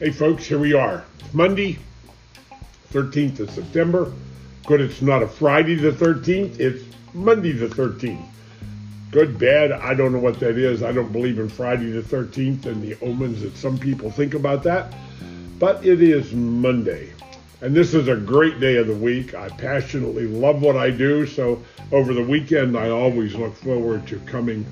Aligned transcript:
Hey, 0.00 0.12
folks, 0.12 0.44
here 0.44 0.60
we 0.60 0.74
are. 0.74 1.04
It's 1.18 1.34
Monday, 1.34 1.76
13th 2.92 3.40
of 3.40 3.50
September. 3.50 4.12
Good, 4.64 4.80
it's 4.80 5.02
not 5.02 5.24
a 5.24 5.26
Friday 5.26 5.74
the 5.74 5.90
13th, 5.90 6.60
it's 6.60 6.84
Monday 7.14 7.50
the 7.50 7.66
13th. 7.66 8.24
Good, 9.10 9.40
bad, 9.40 9.72
I 9.72 9.94
don't 9.94 10.12
know 10.12 10.20
what 10.20 10.38
that 10.38 10.56
is. 10.56 10.84
I 10.84 10.92
don't 10.92 11.10
believe 11.10 11.40
in 11.40 11.48
Friday 11.48 11.90
the 11.90 12.02
13th 12.02 12.66
and 12.66 12.80
the 12.80 12.96
omens 13.04 13.42
that 13.42 13.56
some 13.56 13.76
people 13.76 14.08
think 14.08 14.34
about 14.34 14.62
that. 14.62 14.94
But 15.58 15.84
it 15.84 16.00
is 16.00 16.32
Monday. 16.32 17.12
And 17.60 17.74
this 17.74 17.92
is 17.92 18.06
a 18.06 18.14
great 18.14 18.60
day 18.60 18.76
of 18.76 18.86
the 18.86 18.94
week. 18.94 19.34
I 19.34 19.48
passionately 19.48 20.28
love 20.28 20.62
what 20.62 20.76
I 20.76 20.90
do. 20.90 21.26
So 21.26 21.60
over 21.90 22.14
the 22.14 22.22
weekend, 22.22 22.78
I 22.78 22.90
always 22.90 23.34
look 23.34 23.56
forward 23.56 24.06
to 24.06 24.20
coming 24.20 24.64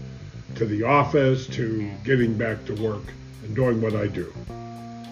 to 0.54 0.64
the 0.64 0.84
office, 0.84 1.48
to 1.48 1.90
getting 2.04 2.38
back 2.38 2.64
to 2.66 2.74
work 2.76 3.02
and 3.42 3.56
doing 3.56 3.80
what 3.80 3.96
I 3.96 4.06
do. 4.06 4.32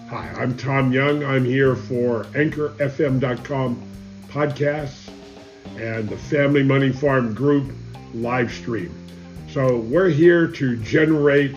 Hi, 0.09 0.31
I'm 0.37 0.55
Tom 0.55 0.93
Young. 0.93 1.23
I'm 1.23 1.43
here 1.43 1.75
for 1.75 2.25
AnchorFM.com 2.25 3.81
podcasts 4.27 5.09
and 5.79 6.07
the 6.07 6.15
Family 6.15 6.61
Money 6.61 6.91
Farm 6.91 7.33
Group 7.33 7.73
live 8.13 8.51
stream. 8.51 8.93
So 9.49 9.77
we're 9.77 10.09
here 10.09 10.45
to 10.45 10.77
generate 10.77 11.55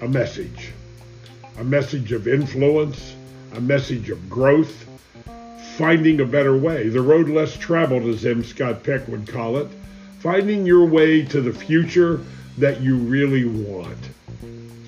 a 0.00 0.06
message, 0.06 0.70
a 1.58 1.64
message 1.64 2.12
of 2.12 2.28
influence, 2.28 3.16
a 3.54 3.60
message 3.60 4.10
of 4.10 4.30
growth, 4.30 4.86
finding 5.76 6.20
a 6.20 6.24
better 6.24 6.56
way, 6.56 6.88
the 6.88 7.02
road 7.02 7.28
less 7.28 7.56
traveled, 7.56 8.04
as 8.04 8.24
M. 8.24 8.44
Scott 8.44 8.84
Peck 8.84 9.08
would 9.08 9.26
call 9.26 9.56
it, 9.56 9.66
finding 10.20 10.66
your 10.66 10.86
way 10.86 11.24
to 11.24 11.40
the 11.40 11.52
future 11.52 12.20
that 12.58 12.80
you 12.80 12.96
really 12.96 13.44
want 13.44 13.98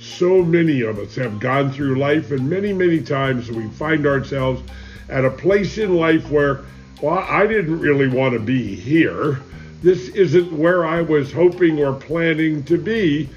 so 0.09 0.42
many 0.42 0.83
of 0.83 0.98
us 0.98 1.14
have 1.17 1.41
gone 1.41 1.70
through 1.70 1.97
life, 1.97 2.31
and 2.31 2.48
many, 2.48 2.73
many 2.73 3.01
times 3.01 3.51
we 3.51 3.69
find 3.69 4.06
ourselves 4.06 4.62
at 5.09 5.25
a 5.25 5.31
place 5.31 5.78
in 5.78 5.95
life 5.95 6.31
where, 6.31 6.61
well, 7.01 7.19
I 7.19 7.47
didn't 7.47 7.81
really 7.81 8.09
want 8.09 8.34
to 8.34 8.41
be 8.41 8.75
here. 8.75 9.41
This 9.83 10.09
isn't 10.09 10.53
where 10.53 10.84
I 10.84 11.03
was 11.03 11.33
hoping 11.33 11.79
or 11.79 11.95
planning 11.95 12.64
to 12.64 12.77
be. 12.77 13.29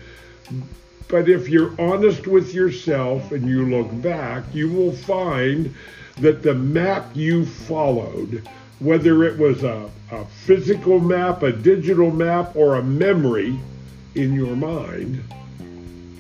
But 1.08 1.30
if 1.30 1.50
you're 1.50 1.80
honest 1.80 2.26
with 2.26 2.54
yourself 2.54 3.32
and 3.32 3.48
you 3.48 3.70
look 3.70 4.02
back, 4.02 4.44
you 4.54 4.72
will 4.72 4.94
find 4.94 5.74
that 6.18 6.42
the 6.42 6.54
map 6.54 7.06
you 7.14 7.46
followed, 7.46 8.48
whether 8.80 9.24
it 9.24 9.38
was 9.38 9.64
a, 9.64 9.90
a 10.12 10.26
physical 10.26 11.00
map, 11.00 11.44
a 11.44 11.52
digital 11.52 12.12
map, 12.12 12.56
or 12.56 12.76
a 12.76 12.84
memory 12.84 13.60
in 14.16 14.34
your 14.34 14.56
mind, 14.56 15.24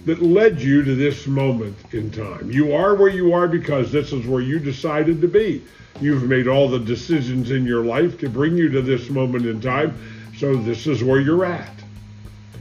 that 0.05 0.21
led 0.21 0.59
you 0.59 0.83
to 0.83 0.95
this 0.95 1.27
moment 1.27 1.77
in 1.93 2.09
time. 2.11 2.49
You 2.51 2.73
are 2.73 2.95
where 2.95 3.09
you 3.09 3.33
are 3.33 3.47
because 3.47 3.91
this 3.91 4.11
is 4.11 4.25
where 4.25 4.41
you 4.41 4.59
decided 4.59 5.21
to 5.21 5.27
be. 5.27 5.63
You've 5.99 6.23
made 6.23 6.47
all 6.47 6.67
the 6.67 6.79
decisions 6.79 7.51
in 7.51 7.65
your 7.65 7.85
life 7.85 8.17
to 8.19 8.29
bring 8.29 8.57
you 8.57 8.69
to 8.69 8.81
this 8.81 9.09
moment 9.09 9.45
in 9.45 9.61
time, 9.61 9.95
so 10.37 10.55
this 10.55 10.87
is 10.87 11.03
where 11.03 11.19
you're 11.19 11.45
at. 11.45 11.73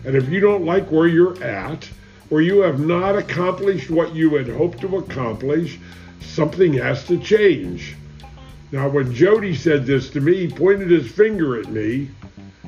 And 0.05 0.17
if 0.17 0.29
you 0.29 0.41
don't 0.41 0.67
like 0.67 0.91
where 0.91 1.07
you're 1.07 1.43
at, 1.43 1.89
or 2.31 2.43
you 2.43 2.61
have 2.61 2.79
not 2.79 3.17
accomplished 3.17 3.91
what 3.91 4.15
you 4.15 4.35
had 4.35 4.49
hoped 4.49 4.81
to 4.81 4.99
accomplish, 4.99 5.79
something 6.21 6.75
has 6.75 7.07
to 7.07 7.19
change. 7.19 7.97
Now, 8.73 8.89
when 8.89 9.13
Jody 9.13 9.55
said 9.55 9.85
this 9.85 10.11
to 10.11 10.21
me, 10.21 10.47
he 10.47 10.49
pointed 10.49 10.91
his 10.91 11.11
finger 11.11 11.59
at 11.59 11.71
me, 11.71 12.11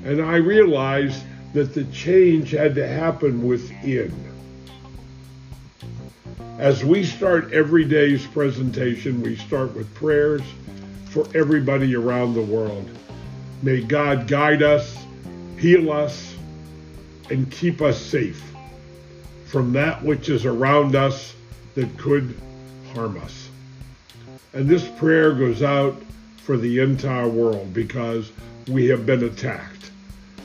and 0.05 0.20
I 0.20 0.37
realized 0.37 1.23
that 1.53 1.75
the 1.75 1.84
change 1.84 2.50
had 2.50 2.75
to 2.75 2.88
happen 2.88 3.47
within. 3.47 4.31
As 6.62 6.84
we 6.84 7.03
start 7.03 7.53
every 7.53 7.84
day's 7.84 8.25
presentation, 8.25 9.21
we 9.21 9.34
start 9.34 9.75
with 9.75 9.93
prayers 9.97 10.43
for 11.06 11.27
everybody 11.34 11.97
around 11.97 12.34
the 12.34 12.43
world. 12.43 12.89
May 13.65 13.81
God 13.81 14.28
guide 14.28 14.62
us, 14.62 14.97
heal 15.59 15.91
us, 15.91 16.37
and 17.31 17.50
keep 17.50 17.83
us 17.83 18.00
safe 18.00 18.41
from 19.45 19.73
that 19.73 20.05
which 20.05 20.28
is 20.28 20.47
around 20.47 20.95
us 20.95 21.34
that 21.75 21.99
could 21.99 22.41
harm 22.94 23.19
us. 23.19 23.49
And 24.53 24.69
this 24.69 24.87
prayer 24.87 25.33
goes 25.33 25.65
out 25.65 26.00
for 26.44 26.56
the 26.56 26.79
entire 26.79 27.29
world 27.29 27.75
because 27.75 28.31
we 28.69 28.87
have 28.87 29.05
been 29.05 29.25
attacked. 29.25 29.91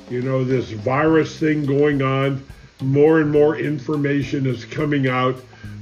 You 0.10 0.24
know, 0.24 0.44
this 0.44 0.72
virus 0.72 1.38
thing 1.40 1.64
going 1.68 2.02
on, 2.02 2.44
more 2.82 3.20
and 3.20 3.32
more 3.32 3.58
information 3.58 4.46
is 4.46 4.66
coming 4.66 5.08
out 5.08 5.36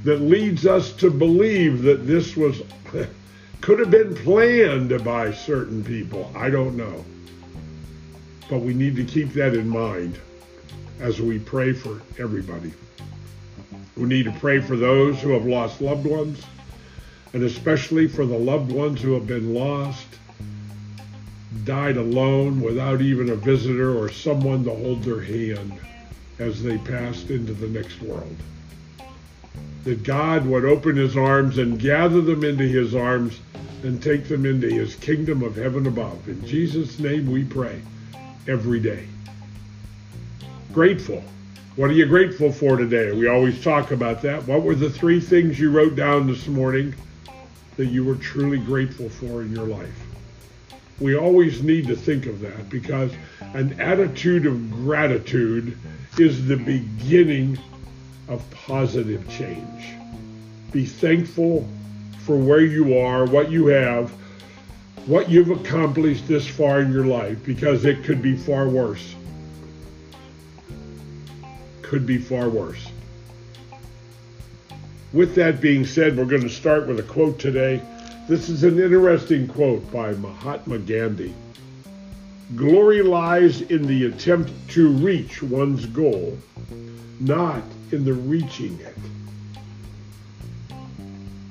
that 0.04 0.20
leads 0.20 0.66
us 0.66 0.92
to 0.92 1.10
believe 1.10 1.82
that 1.82 2.06
this 2.06 2.36
was 2.36 2.62
could 3.60 3.78
have 3.78 3.90
been 3.90 4.14
planned 4.14 5.04
by 5.04 5.32
certain 5.32 5.84
people. 5.84 6.30
I 6.34 6.50
don't 6.50 6.76
know. 6.76 7.04
But 8.48 8.60
we 8.60 8.74
need 8.74 8.96
to 8.96 9.04
keep 9.04 9.32
that 9.32 9.54
in 9.54 9.68
mind 9.68 10.18
as 11.00 11.20
we 11.20 11.38
pray 11.38 11.72
for 11.72 12.00
everybody. 12.18 12.72
We 13.96 14.04
need 14.04 14.24
to 14.24 14.32
pray 14.32 14.60
for 14.60 14.76
those 14.76 15.20
who 15.20 15.30
have 15.30 15.46
lost 15.46 15.80
loved 15.80 16.06
ones, 16.06 16.44
and 17.32 17.42
especially 17.42 18.06
for 18.06 18.24
the 18.24 18.38
loved 18.38 18.70
ones 18.70 19.02
who 19.02 19.12
have 19.14 19.26
been 19.26 19.52
lost, 19.52 20.06
died 21.64 21.96
alone 21.96 22.60
without 22.60 23.00
even 23.00 23.30
a 23.30 23.34
visitor 23.34 23.98
or 23.98 24.10
someone 24.10 24.64
to 24.64 24.70
hold 24.70 25.02
their 25.02 25.22
hand 25.22 25.80
as 26.38 26.62
they 26.62 26.78
passed 26.78 27.30
into 27.30 27.52
the 27.52 27.68
next 27.68 28.00
world 28.02 28.36
that 29.86 30.02
God 30.02 30.44
would 30.46 30.64
open 30.64 30.96
his 30.96 31.16
arms 31.16 31.58
and 31.58 31.78
gather 31.78 32.20
them 32.20 32.42
into 32.42 32.64
his 32.64 32.92
arms 32.92 33.38
and 33.84 34.02
take 34.02 34.26
them 34.26 34.44
into 34.44 34.68
his 34.68 34.96
kingdom 34.96 35.44
of 35.44 35.54
heaven 35.54 35.86
above. 35.86 36.28
In 36.28 36.44
Jesus' 36.44 36.98
name 36.98 37.30
we 37.30 37.44
pray 37.44 37.80
every 38.48 38.80
day. 38.80 39.06
Grateful. 40.72 41.22
What 41.76 41.88
are 41.88 41.92
you 41.92 42.06
grateful 42.06 42.50
for 42.50 42.76
today? 42.76 43.12
We 43.12 43.28
always 43.28 43.62
talk 43.62 43.92
about 43.92 44.22
that. 44.22 44.44
What 44.48 44.62
were 44.62 44.74
the 44.74 44.90
three 44.90 45.20
things 45.20 45.60
you 45.60 45.70
wrote 45.70 45.94
down 45.94 46.26
this 46.26 46.48
morning 46.48 46.92
that 47.76 47.86
you 47.86 48.04
were 48.04 48.16
truly 48.16 48.58
grateful 48.58 49.08
for 49.08 49.42
in 49.42 49.52
your 49.52 49.66
life? 49.66 50.05
We 51.00 51.16
always 51.16 51.62
need 51.62 51.86
to 51.88 51.96
think 51.96 52.26
of 52.26 52.40
that 52.40 52.70
because 52.70 53.12
an 53.54 53.78
attitude 53.80 54.46
of 54.46 54.70
gratitude 54.70 55.76
is 56.18 56.46
the 56.46 56.56
beginning 56.56 57.58
of 58.28 58.48
positive 58.50 59.28
change. 59.28 59.94
Be 60.72 60.86
thankful 60.86 61.68
for 62.20 62.36
where 62.36 62.62
you 62.62 62.98
are, 62.98 63.26
what 63.26 63.50
you 63.50 63.66
have, 63.66 64.10
what 65.06 65.30
you've 65.30 65.50
accomplished 65.50 66.26
this 66.26 66.46
far 66.46 66.80
in 66.80 66.92
your 66.92 67.06
life, 67.06 67.44
because 67.44 67.84
it 67.84 68.02
could 68.02 68.20
be 68.22 68.36
far 68.36 68.68
worse. 68.68 69.14
Could 71.82 72.06
be 72.06 72.18
far 72.18 72.48
worse. 72.48 72.88
With 75.12 75.34
that 75.36 75.60
being 75.60 75.86
said, 75.86 76.16
we're 76.16 76.24
going 76.24 76.42
to 76.42 76.48
start 76.48 76.88
with 76.88 76.98
a 76.98 77.04
quote 77.04 77.38
today. 77.38 77.80
This 78.28 78.48
is 78.48 78.64
an 78.64 78.80
interesting 78.80 79.46
quote 79.46 79.88
by 79.92 80.10
Mahatma 80.14 80.78
Gandhi. 80.78 81.32
Glory 82.56 83.00
lies 83.00 83.62
in 83.62 83.86
the 83.86 84.06
attempt 84.06 84.50
to 84.70 84.88
reach 84.88 85.44
one's 85.44 85.86
goal, 85.86 86.36
not 87.20 87.62
in 87.92 88.04
the 88.04 88.14
reaching 88.14 88.80
it. 88.80 88.96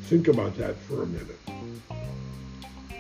Think 0.04 0.28
about 0.28 0.58
that 0.58 0.76
for 0.76 1.04
a 1.04 1.06
minute. 1.06 1.40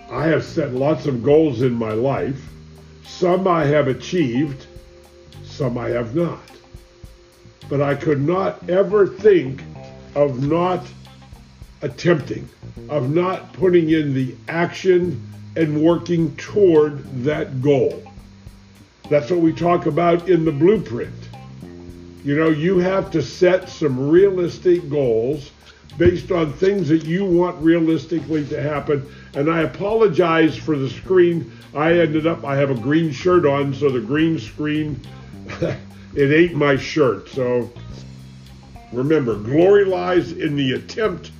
I 0.09 0.27
have 0.27 0.45
set 0.45 0.71
lots 0.71 1.05
of 1.05 1.21
goals 1.21 1.61
in 1.61 1.73
my 1.73 1.91
life. 1.91 2.41
Some 3.05 3.45
I 3.45 3.65
have 3.65 3.89
achieved, 3.89 4.67
some 5.43 5.77
I 5.77 5.89
have 5.89 6.15
not. 6.15 6.49
But 7.67 7.81
I 7.81 7.95
could 7.95 8.25
not 8.25 8.69
ever 8.69 9.05
think 9.05 9.61
of 10.15 10.47
not 10.47 10.85
attempting, 11.81 12.47
of 12.89 13.13
not 13.13 13.53
putting 13.53 13.89
in 13.89 14.13
the 14.13 14.35
action 14.47 15.21
and 15.55 15.81
working 15.81 16.35
toward 16.35 17.23
that 17.23 17.61
goal. 17.61 18.03
That's 19.09 19.29
what 19.29 19.39
we 19.39 19.53
talk 19.53 19.85
about 19.85 20.29
in 20.29 20.45
the 20.45 20.51
blueprint. 20.51 21.13
You 22.23 22.35
know, 22.35 22.49
you 22.49 22.79
have 22.79 23.11
to 23.11 23.21
set 23.21 23.69
some 23.69 24.09
realistic 24.09 24.89
goals 24.89 25.51
based 25.97 26.31
on 26.31 26.51
things 26.53 26.89
that 26.89 27.05
you 27.05 27.23
want 27.23 27.61
realistically 27.63 28.45
to 28.47 28.61
happen. 28.61 29.07
And 29.35 29.49
I 29.49 29.61
apologize 29.61 30.57
for 30.57 30.77
the 30.77 30.89
screen. 30.89 31.51
I 31.75 31.93
ended 31.93 32.27
up, 32.27 32.43
I 32.43 32.55
have 32.55 32.71
a 32.71 32.75
green 32.75 33.11
shirt 33.11 33.45
on, 33.45 33.73
so 33.73 33.89
the 33.89 34.01
green 34.01 34.39
screen, 34.39 34.99
it 35.61 36.31
ate 36.31 36.55
my 36.55 36.75
shirt. 36.77 37.29
So 37.29 37.71
remember, 38.91 39.35
glory 39.35 39.85
lies 39.85 40.31
in 40.31 40.55
the 40.55 40.73
attempt 40.73 41.31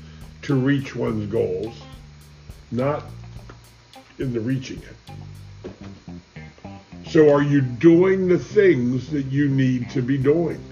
to 0.45 0.56
reach 0.56 0.95
one's 0.95 1.31
goals, 1.31 1.75
not 2.71 3.03
in 4.19 4.33
the 4.33 4.39
reaching 4.39 4.81
it. 4.81 4.95
So 7.09 7.33
are 7.33 7.42
you 7.42 7.62
doing 7.62 8.27
the 8.27 8.39
things 8.39 9.09
that 9.09 9.25
you 9.27 9.47
need 9.50 9.89
to 9.92 10.01
be 10.01 10.18
doing? 10.18 10.63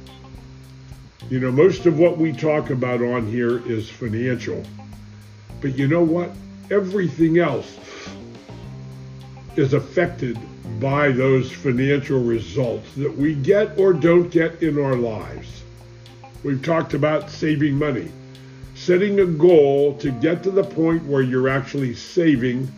You 1.30 1.40
know, 1.40 1.52
most 1.52 1.86
of 1.86 1.98
what 1.98 2.18
we 2.18 2.34
talk 2.34 2.70
about 2.70 3.02
on 3.02 3.26
here 3.28 3.66
is 3.68 3.90
financial. 3.90 4.64
But 5.62 5.78
you 5.78 5.88
know 5.88 6.04
what? 6.04 6.32
Everything 6.70 7.40
else 7.40 7.78
is 9.56 9.74
affected 9.74 10.38
by 10.80 11.10
those 11.10 11.52
financial 11.52 12.22
results 12.22 12.94
that 12.96 13.16
we 13.16 13.36
get 13.36 13.78
or 13.78 13.94
don't 13.94 14.30
get 14.30 14.62
in 14.62 14.84
our 14.84 14.96
lives. 14.96 15.64
We've 16.44 16.62
talked 16.62 16.94
about 16.94 17.30
saving 17.30 17.76
money, 17.76 18.12
setting 18.84 19.22
a 19.22 19.26
goal 19.26 19.98
to 19.98 20.12
get 20.12 20.44
to 20.44 20.52
the 20.52 20.64
point 20.64 21.02
where 21.06 21.22
you're 21.22 21.48
actually 21.48 21.96
saving 21.96 22.70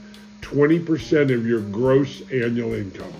20% 0.42 1.34
of 1.34 1.48
your 1.48 1.62
gross 1.62 2.22
annual 2.32 2.76
income. 2.76 3.12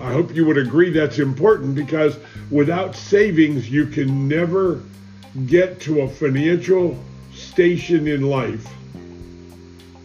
I 0.00 0.12
hope 0.12 0.34
you 0.34 0.44
would 0.46 0.58
agree 0.58 0.90
that's 0.90 1.20
important 1.20 1.76
because 1.76 2.18
without 2.50 2.96
savings, 2.96 3.70
you 3.70 3.86
can 3.86 4.26
never 4.26 4.82
get 5.46 5.78
to 5.82 6.00
a 6.00 6.08
financial 6.08 6.98
station 7.32 8.08
in 8.08 8.22
life 8.22 8.66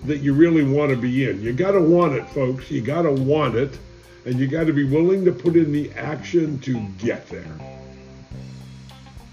that 0.04 0.20
you 0.20 0.36
really 0.36 0.64
want 0.64 0.92
to 0.92 0.98
be 0.98 1.28
in. 1.28 1.42
You 1.42 1.54
got 1.54 1.72
to 1.72 1.82
want 1.82 2.14
it, 2.14 2.30
folks. 2.30 2.70
You 2.70 2.82
got 2.82 3.04
to 3.04 3.12
want 3.12 3.56
it, 3.56 3.80
and 4.26 4.38
you 4.38 4.46
got 4.46 4.66
to 4.68 4.74
be 4.74 4.84
willing 4.84 5.26
to 5.26 5.32
put 5.32 5.56
in 5.56 5.72
the 5.72 5.92
action 5.94 6.60
to 6.60 6.80
get 7.00 7.28
there. 7.30 7.75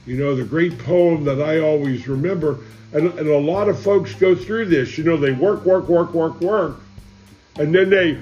You 0.07 0.17
know, 0.17 0.35
the 0.35 0.45
great 0.45 0.79
poem 0.79 1.25
that 1.25 1.41
I 1.41 1.61
always 1.61 2.09
remember, 2.09 2.59
and, 2.93 3.07
and 3.19 3.29
a 3.29 3.39
lot 3.39 3.69
of 3.69 3.81
folks 3.81 4.15
go 4.15 4.35
through 4.35 4.67
this, 4.67 4.99
you 4.99 5.05
know, 5.05 5.17
they 5.17 5.33
work, 5.33 5.65
work, 5.65 5.89
work, 5.89 6.13
work, 6.13 6.41
work, 6.41 6.81
and 7.59 7.75
then 7.75 7.91
they 7.91 8.19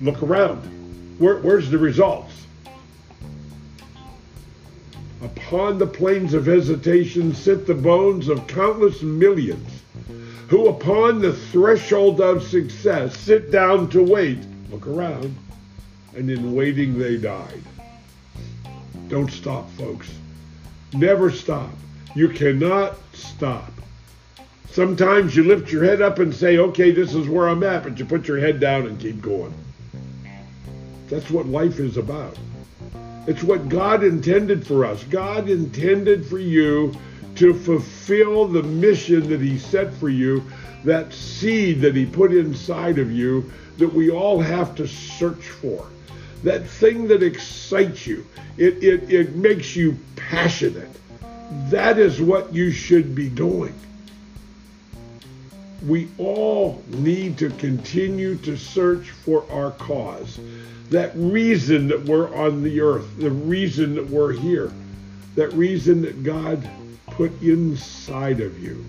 look 0.00 0.22
around 0.22 0.74
where, 1.18 1.38
where's 1.38 1.70
the 1.70 1.78
results? 1.78 2.32
Upon 5.22 5.78
the 5.78 5.86
plains 5.86 6.34
of 6.34 6.46
hesitation 6.46 7.34
sit 7.34 7.66
the 7.66 7.74
bones 7.74 8.28
of 8.28 8.46
countless 8.46 9.02
millions 9.02 9.82
who, 10.48 10.68
upon 10.68 11.20
the 11.20 11.32
threshold 11.32 12.20
of 12.20 12.42
success, 12.42 13.16
sit 13.16 13.50
down 13.50 13.88
to 13.90 14.02
wait, 14.02 14.38
look 14.70 14.86
around, 14.86 15.34
and 16.14 16.30
in 16.30 16.54
waiting 16.54 16.98
they 16.98 17.16
died. 17.16 17.62
Don't 19.08 19.30
stop, 19.30 19.70
folks. 19.72 20.12
Never 20.94 21.30
stop. 21.30 21.70
You 22.14 22.28
cannot 22.28 22.96
stop. 23.12 23.72
Sometimes 24.70 25.34
you 25.34 25.44
lift 25.44 25.70
your 25.70 25.84
head 25.84 26.00
up 26.00 26.18
and 26.18 26.34
say, 26.34 26.58
okay, 26.58 26.90
this 26.92 27.14
is 27.14 27.28
where 27.28 27.48
I'm 27.48 27.62
at, 27.62 27.82
but 27.82 27.98
you 27.98 28.04
put 28.04 28.28
your 28.28 28.38
head 28.38 28.60
down 28.60 28.86
and 28.86 28.98
keep 28.98 29.20
going. 29.20 29.52
That's 31.08 31.30
what 31.30 31.46
life 31.46 31.78
is 31.78 31.96
about. 31.96 32.36
It's 33.26 33.42
what 33.42 33.68
God 33.68 34.04
intended 34.04 34.66
for 34.66 34.84
us. 34.84 35.02
God 35.04 35.48
intended 35.48 36.26
for 36.26 36.38
you 36.38 36.94
to 37.36 37.54
fulfill 37.54 38.46
the 38.46 38.62
mission 38.62 39.28
that 39.30 39.40
He 39.40 39.58
set 39.58 39.92
for 39.94 40.08
you, 40.08 40.42
that 40.84 41.12
seed 41.12 41.80
that 41.80 41.96
He 41.96 42.06
put 42.06 42.32
inside 42.32 42.98
of 42.98 43.10
you 43.10 43.50
that 43.78 43.92
we 43.92 44.10
all 44.10 44.40
have 44.40 44.76
to 44.76 44.86
search 44.86 45.48
for. 45.48 45.86
That 46.44 46.66
thing 46.66 47.08
that 47.08 47.22
excites 47.22 48.06
you, 48.06 48.26
it, 48.56 48.82
it, 48.84 49.10
it 49.10 49.34
makes 49.34 49.74
you 49.74 49.98
passionate. 50.14 50.90
That 51.70 51.98
is 51.98 52.20
what 52.20 52.54
you 52.54 52.70
should 52.70 53.14
be 53.14 53.28
doing. 53.28 53.74
We 55.86 56.08
all 56.16 56.82
need 56.88 57.36
to 57.38 57.50
continue 57.50 58.36
to 58.36 58.56
search 58.56 59.10
for 59.10 59.44
our 59.50 59.72
cause 59.72 60.38
that 60.90 61.12
reason 61.14 61.88
that 61.88 62.04
we're 62.04 62.34
on 62.36 62.62
the 62.62 62.80
earth, 62.80 63.16
the 63.18 63.30
reason 63.30 63.94
that 63.94 64.06
we're 64.08 64.32
here, 64.32 64.72
that 65.34 65.52
reason 65.54 66.02
that 66.02 66.22
God 66.22 66.68
put 67.06 67.32
inside 67.42 68.40
of 68.40 68.62
you. 68.62 68.84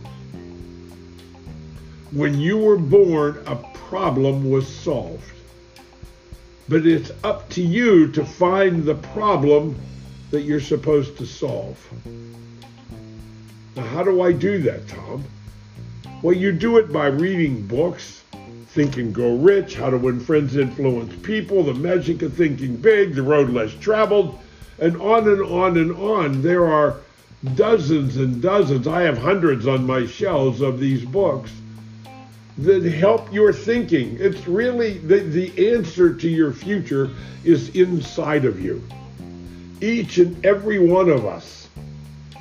When 2.11 2.39
you 2.39 2.57
were 2.57 2.77
born, 2.77 3.41
a 3.47 3.55
problem 3.55 4.49
was 4.49 4.67
solved. 4.67 5.23
But 6.67 6.87
it's 6.87 7.11
up 7.23 7.47
to 7.49 7.61
you 7.61 8.11
to 8.13 8.25
find 8.25 8.83
the 8.83 8.95
problem 8.95 9.75
that 10.31 10.41
you're 10.41 10.59
supposed 10.59 11.17
to 11.19 11.25
solve. 11.25 11.77
Now, 13.75 13.83
how 13.83 14.03
do 14.03 14.21
I 14.21 14.31
do 14.31 14.57
that, 14.63 14.87
Tom? 14.87 15.23
Well, 16.23 16.35
you 16.35 16.51
do 16.51 16.77
it 16.77 16.91
by 16.91 17.07
reading 17.07 17.67
books, 17.67 18.23
Think 18.69 18.97
and 18.97 19.13
Grow 19.13 19.35
Rich, 19.35 19.75
How 19.75 19.91
to 19.91 19.97
Win 19.97 20.19
Friends, 20.19 20.55
Influence 20.55 21.13
People, 21.21 21.61
The 21.61 21.73
Magic 21.75 22.23
of 22.23 22.33
Thinking 22.33 22.77
Big, 22.77 23.13
The 23.13 23.21
Road 23.21 23.51
Less 23.51 23.73
Traveled, 23.75 24.39
and 24.79 24.97
on 24.97 25.27
and 25.29 25.41
on 25.41 25.77
and 25.77 25.91
on. 25.91 26.41
There 26.41 26.65
are 26.65 26.97
dozens 27.53 28.17
and 28.17 28.41
dozens, 28.41 28.87
I 28.87 29.03
have 29.03 29.19
hundreds 29.19 29.67
on 29.67 29.85
my 29.85 30.07
shelves 30.07 30.61
of 30.61 30.79
these 30.79 31.05
books 31.05 31.51
that 32.57 32.83
help 32.83 33.31
your 33.33 33.51
thinking. 33.51 34.17
It's 34.19 34.47
really 34.47 34.97
the, 34.99 35.19
the 35.19 35.73
answer 35.73 36.13
to 36.13 36.29
your 36.29 36.53
future 36.53 37.09
is 37.43 37.69
inside 37.75 38.45
of 38.45 38.61
you. 38.61 38.81
Each 39.81 40.17
and 40.17 40.43
every 40.45 40.79
one 40.79 41.09
of 41.09 41.25
us, 41.25 41.67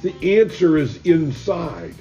the 0.03 0.41
answer 0.41 0.77
is 0.79 1.05
inside. 1.05 1.95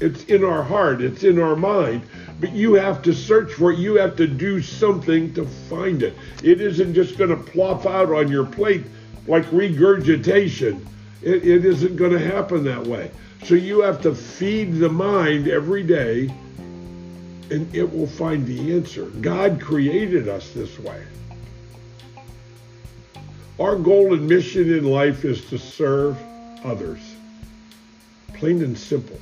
It's 0.00 0.24
in 0.24 0.44
our 0.44 0.62
heart, 0.62 1.00
it's 1.00 1.24
in 1.24 1.40
our 1.40 1.56
mind. 1.56 2.02
But 2.40 2.52
you 2.52 2.74
have 2.74 3.02
to 3.02 3.12
search 3.12 3.52
for 3.54 3.72
it. 3.72 3.78
You 3.78 3.96
have 3.96 4.14
to 4.16 4.26
do 4.26 4.62
something 4.62 5.34
to 5.34 5.44
find 5.44 6.04
it. 6.04 6.14
It 6.44 6.60
isn't 6.60 6.94
just 6.94 7.18
going 7.18 7.30
to 7.30 7.36
plop 7.36 7.84
out 7.84 8.12
on 8.12 8.28
your 8.28 8.46
plate 8.46 8.84
like 9.26 9.44
regurgitation. 9.50 10.86
It, 11.20 11.44
it 11.44 11.64
isn't 11.64 11.96
going 11.96 12.12
to 12.12 12.18
happen 12.20 12.62
that 12.64 12.86
way. 12.86 13.10
So 13.44 13.54
you 13.54 13.80
have 13.80 14.00
to 14.02 14.14
feed 14.14 14.74
the 14.74 14.88
mind 14.88 15.48
every 15.48 15.82
day 15.82 16.32
and 17.50 17.74
it 17.74 17.90
will 17.92 18.06
find 18.06 18.46
the 18.46 18.74
answer. 18.74 19.06
God 19.06 19.60
created 19.60 20.28
us 20.28 20.50
this 20.50 20.78
way. 20.78 21.02
Our 23.58 23.76
goal 23.76 24.14
and 24.14 24.28
mission 24.28 24.72
in 24.72 24.84
life 24.84 25.24
is 25.24 25.44
to 25.46 25.58
serve 25.58 26.16
others. 26.64 27.00
Plain 28.34 28.62
and 28.62 28.78
simple 28.78 29.18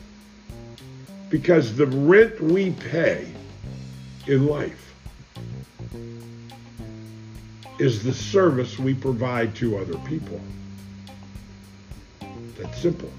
because 1.30 1.74
the 1.74 1.86
rent 1.86 2.40
we 2.40 2.70
pay 2.70 3.32
in 4.26 4.46
life 4.46 4.94
is 7.78 8.02
the 8.02 8.12
service 8.12 8.78
we 8.78 8.94
provide 8.94 9.54
to 9.56 9.78
other 9.78 9.98
people. 9.98 10.40
That's 12.58 12.80
simple. 12.80 13.10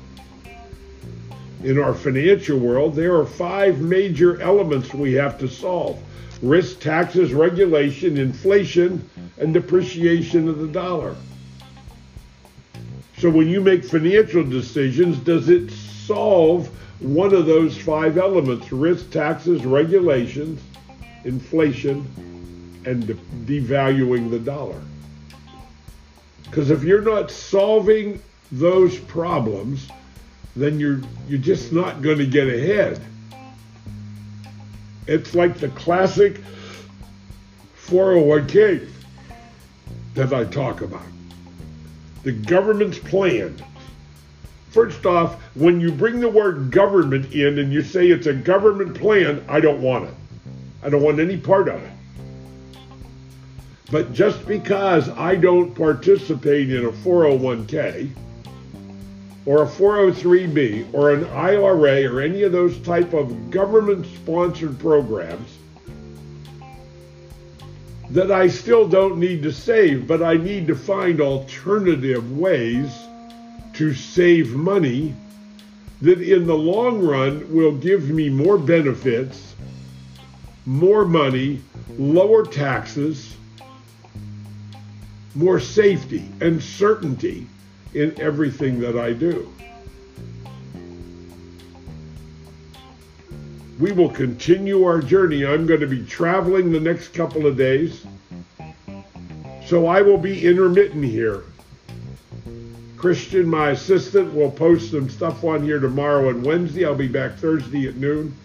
In 1.64 1.80
our 1.80 1.94
financial 1.94 2.60
world, 2.60 2.96
there 2.96 3.16
are 3.16 3.26
five 3.26 3.80
major 3.80 4.42
elements 4.42 4.94
we 4.94 5.14
have 5.14 5.40
to 5.40 5.48
solve 5.48 6.00
risk, 6.42 6.80
taxes, 6.80 7.34
regulation, 7.34 8.18
inflation, 8.18 9.10
and 9.40 9.54
depreciation 9.54 10.48
of 10.48 10.60
the 10.60 10.68
dollar. 10.68 11.16
So 13.18 13.32
when 13.32 13.48
you 13.48 13.60
make 13.60 13.84
financial 13.84 14.44
decisions, 14.44 15.18
does 15.18 15.50
it 15.50 15.72
solve 15.72 16.70
one 17.00 17.34
of 17.34 17.46
those 17.46 17.78
five 17.78 18.18
elements 18.18 18.72
risk, 18.72 19.12
taxes, 19.12 19.66
regulations, 19.66 20.62
inflation, 21.26 22.06
and 22.86 23.06
de- 23.06 23.14
devaluing 23.46 24.32
the 24.32 24.40
dollar. 24.40 24.82
Because 26.44 26.72
if 26.72 26.84
you're 26.84 27.02
not 27.02 27.30
solving 27.30 28.22
those 28.52 28.98
problems, 28.98 29.90
then 30.62 30.80
you're 30.80 31.02
you're 31.28 31.40
just 31.40 31.72
not 31.72 32.02
going 32.02 32.18
to 32.18 32.26
get 32.26 32.48
ahead. 32.48 33.02
It's 35.08 35.34
like 35.36 35.58
the 35.58 35.70
classic 35.70 36.42
401k 37.86 38.90
that 40.16 40.34
I 40.34 40.44
talk 40.46 40.82
about. 40.82 41.06
The 42.24 42.32
government's 42.34 43.00
plan 43.00 43.64
First 44.78 45.08
off, 45.08 45.42
when 45.56 45.82
you 45.82 45.92
bring 45.92 46.20
the 46.20 46.30
word 46.30 46.70
government 46.70 47.34
in 47.34 47.58
and 47.58 47.74
you 47.74 47.82
say 47.82 48.10
it's 48.10 48.28
a 48.28 48.34
government 48.34 48.96
plan, 48.96 49.44
I 49.50 49.60
don't 49.60 49.82
want 49.82 50.10
it. 50.10 50.14
I 50.84 50.90
don't 50.90 51.02
want 51.02 51.20
any 51.20 51.36
part 51.36 51.68
of 51.68 51.82
it. 51.82 51.92
But 53.90 54.14
just 54.14 54.46
because 54.46 55.10
I 55.10 55.36
don't 55.36 55.74
participate 55.74 56.72
in 56.72 56.86
a 56.86 56.92
401k 56.92 58.12
or 59.48 59.64
a 59.64 59.66
403b 59.66 60.94
or 60.94 61.14
an 61.14 61.24
IRA 61.30 62.06
or 62.06 62.20
any 62.20 62.44
of 62.44 62.52
those 62.52 62.78
type 62.80 63.14
of 63.14 63.50
government 63.50 64.06
sponsored 64.06 64.78
programs 64.78 65.58
that 68.10 68.30
I 68.30 68.50
still 68.50 68.90
don't 68.90 69.18
need 69.18 69.44
to 69.44 69.54
save, 69.54 70.06
but 70.06 70.22
I 70.22 70.36
need 70.36 70.68
to 70.68 70.76
find 70.76 71.22
alternative 71.22 72.38
ways 72.38 72.94
to 73.76 73.94
save 73.94 74.54
money 74.54 75.16
that 76.02 76.22
in 76.22 76.46
the 76.46 76.56
long 76.56 77.02
run 77.02 77.54
will 77.54 77.72
give 77.72 78.10
me 78.10 78.30
more 78.30 78.58
benefits, 78.58 79.56
more 80.66 81.06
money, 81.06 81.62
lower 81.98 82.46
taxes, 82.46 83.38
more 85.36 85.62
safety 85.62 86.28
and 86.42 86.62
certainty 86.62 87.48
in 87.94 88.20
everything 88.20 88.80
that 88.80 88.98
I 88.98 89.14
do. 89.14 89.52
we 93.80 93.92
will 93.92 94.10
continue 94.10 94.84
our 94.86 95.02
journey. 95.02 95.46
I'm 95.46 95.68
going 95.68 95.82
to 95.82 95.88
be 95.88 96.04
traveling 96.04 96.72
the 96.72 96.80
next 96.80 97.10
couple 97.10 97.46
of 97.46 97.58
days. 97.58 98.06
So 99.66 99.88
I 99.88 100.02
will 100.02 100.18
be 100.18 100.46
intermittent 100.46 101.04
here. 101.04 101.44
Christian, 102.96 103.48
my 103.48 103.72
assistant, 103.72 104.34
will 104.34 104.50
post 104.50 104.92
some 104.92 105.10
stuff 105.10 105.44
on 105.44 105.64
here 105.64 105.80
tomorrow 105.80 106.30
and 106.30 106.44
Wednesday. 106.44 106.86
I'll 106.86 106.96
be 106.96 107.08
back 107.08 107.36
Thursday 107.36 107.88
at 107.88 107.98
noon. 107.98 108.36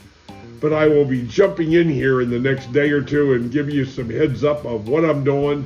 But 0.61 0.75
I 0.75 0.87
will 0.87 1.07
be 1.07 1.27
jumping 1.27 1.73
in 1.73 1.89
here 1.89 2.21
in 2.21 2.31
the 2.31 2.39
next 2.39 2.73
day 2.73 2.91
or 2.91 3.01
two 3.01 3.33
and 3.33 3.51
give 3.51 3.71
you 3.71 3.85
some 3.85 4.11
heads 4.11 4.45
up 4.45 4.65
of 4.65 4.89
what 4.89 5.05
I'm 5.05 5.25
doing 5.25 5.65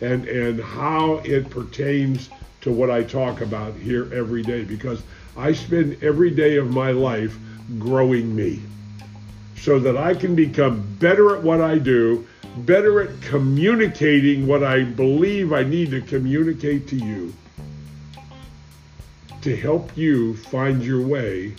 and, 0.00 0.26
and 0.28 0.60
how 0.60 1.14
it 1.24 1.50
pertains 1.50 2.30
to 2.68 2.74
what 2.74 2.90
I 2.90 3.02
talk 3.02 3.40
about 3.40 3.74
here 3.74 4.12
every 4.12 4.42
day 4.42 4.62
because 4.62 5.02
I 5.38 5.52
spend 5.52 6.02
every 6.02 6.30
day 6.30 6.56
of 6.56 6.70
my 6.70 6.90
life 6.90 7.36
growing 7.78 8.36
me 8.36 8.60
so 9.56 9.78
that 9.78 9.96
I 9.96 10.14
can 10.14 10.34
become 10.34 10.86
better 10.98 11.34
at 11.34 11.42
what 11.42 11.62
I 11.62 11.78
do, 11.78 12.26
better 12.58 13.00
at 13.00 13.22
communicating 13.22 14.46
what 14.46 14.62
I 14.62 14.84
believe 14.84 15.52
I 15.52 15.62
need 15.62 15.90
to 15.92 16.02
communicate 16.02 16.86
to 16.88 16.96
you 16.96 17.32
to 19.40 19.56
help 19.56 19.96
you 19.96 20.36
find 20.36 20.84
your 20.84 21.00
way 21.00 21.54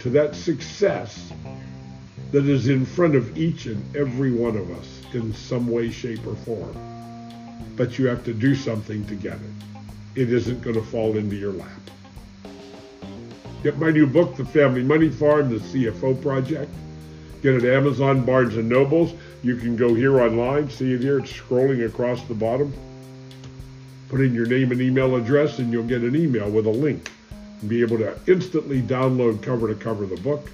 to 0.00 0.10
that 0.10 0.34
success 0.34 1.32
that 2.32 2.46
is 2.46 2.66
in 2.66 2.84
front 2.84 3.14
of 3.14 3.38
each 3.38 3.66
and 3.66 3.96
every 3.96 4.32
one 4.32 4.56
of 4.56 4.70
us 4.72 5.02
in 5.14 5.32
some 5.34 5.68
way, 5.68 5.90
shape, 5.90 6.26
or 6.26 6.34
form. 6.34 6.74
But 7.76 7.96
you 7.98 8.08
have 8.08 8.24
to 8.24 8.34
do 8.34 8.56
something 8.56 9.06
to 9.06 9.14
get 9.14 9.34
it. 9.34 9.71
It 10.14 10.32
isn't 10.32 10.60
going 10.60 10.76
to 10.76 10.82
fall 10.82 11.16
into 11.16 11.36
your 11.36 11.52
lap. 11.52 11.70
Get 13.62 13.78
my 13.78 13.90
new 13.90 14.06
book, 14.06 14.36
The 14.36 14.44
Family 14.44 14.82
Money 14.82 15.08
Farm, 15.08 15.48
The 15.48 15.58
CFO 15.58 16.20
Project. 16.20 16.70
Get 17.42 17.54
it 17.54 17.64
at 17.64 17.74
Amazon, 17.74 18.24
Barnes 18.24 18.56
& 18.56 18.56
Nobles. 18.56 19.14
You 19.42 19.56
can 19.56 19.74
go 19.74 19.94
here 19.94 20.20
online. 20.20 20.68
See 20.68 20.92
it 20.92 21.00
here. 21.00 21.18
It's 21.18 21.32
scrolling 21.32 21.86
across 21.86 22.22
the 22.24 22.34
bottom. 22.34 22.72
Put 24.08 24.20
in 24.20 24.34
your 24.34 24.46
name 24.46 24.70
and 24.70 24.80
email 24.80 25.16
address, 25.16 25.58
and 25.58 25.72
you'll 25.72 25.86
get 25.86 26.02
an 26.02 26.14
email 26.14 26.50
with 26.50 26.66
a 26.66 26.70
link. 26.70 27.10
And 27.60 27.70
be 27.70 27.80
able 27.80 27.98
to 27.98 28.18
instantly 28.26 28.82
download 28.82 29.42
cover 29.42 29.68
to 29.68 29.74
cover 29.74 30.04
the 30.04 30.20
book. 30.20 30.50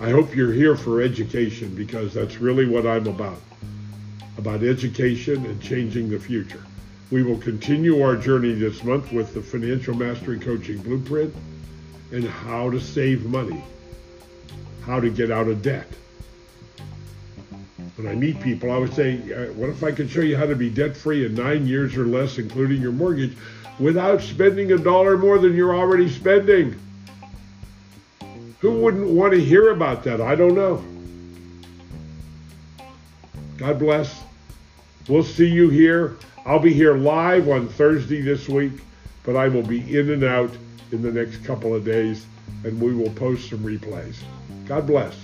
I 0.00 0.10
hope 0.10 0.34
you're 0.34 0.52
here 0.52 0.76
for 0.76 1.00
education 1.00 1.74
because 1.74 2.12
that's 2.12 2.38
really 2.38 2.66
what 2.66 2.86
I'm 2.86 3.06
about. 3.06 3.40
About 4.38 4.64
education 4.64 5.44
and 5.46 5.62
changing 5.62 6.08
the 6.08 6.18
future. 6.18 6.64
We 7.10 7.22
will 7.22 7.38
continue 7.38 8.02
our 8.02 8.16
journey 8.16 8.52
this 8.52 8.84
month 8.84 9.12
with 9.12 9.34
the 9.34 9.42
Financial 9.42 9.94
Mastery 9.94 10.38
Coaching 10.38 10.78
Blueprint 10.78 11.34
and 12.12 12.24
how 12.24 12.70
to 12.70 12.80
save 12.80 13.24
money, 13.26 13.62
how 14.82 15.00
to 15.00 15.10
get 15.10 15.30
out 15.30 15.48
of 15.48 15.62
debt 15.62 15.88
when 18.00 18.10
I 18.10 18.14
meet 18.14 18.40
people, 18.40 18.70
I 18.70 18.78
would 18.78 18.94
say, 18.94 19.16
uh, 19.32 19.52
what 19.52 19.68
if 19.68 19.84
I 19.84 19.92
could 19.92 20.08
show 20.08 20.22
you 20.22 20.36
how 20.36 20.46
to 20.46 20.56
be 20.56 20.70
debt 20.70 20.96
free 20.96 21.26
in 21.26 21.34
nine 21.34 21.66
years 21.66 21.96
or 21.96 22.06
less, 22.06 22.38
including 22.38 22.80
your 22.80 22.92
mortgage, 22.92 23.36
without 23.78 24.22
spending 24.22 24.72
a 24.72 24.78
dollar 24.78 25.18
more 25.18 25.38
than 25.38 25.54
you're 25.54 25.74
already 25.74 26.08
spending? 26.08 26.78
Who 28.60 28.70
wouldn't 28.72 29.06
want 29.06 29.34
to 29.34 29.40
hear 29.40 29.70
about 29.70 30.04
that? 30.04 30.20
I 30.20 30.34
don't 30.34 30.54
know. 30.54 30.82
God 33.58 33.78
bless. 33.78 34.22
We'll 35.06 35.22
see 35.22 35.48
you 35.48 35.68
here. 35.68 36.16
I'll 36.50 36.58
be 36.58 36.72
here 36.72 36.96
live 36.96 37.48
on 37.48 37.68
Thursday 37.68 38.20
this 38.22 38.48
week, 38.48 38.72
but 39.22 39.36
I 39.36 39.46
will 39.46 39.62
be 39.62 39.96
in 39.96 40.10
and 40.10 40.24
out 40.24 40.50
in 40.90 41.00
the 41.00 41.12
next 41.12 41.44
couple 41.44 41.76
of 41.76 41.84
days, 41.84 42.26
and 42.64 42.80
we 42.80 42.92
will 42.92 43.12
post 43.12 43.50
some 43.50 43.60
replays. 43.60 44.16
God 44.66 44.84
bless. 44.84 45.14